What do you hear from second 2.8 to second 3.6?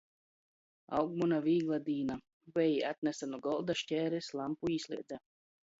atnese nu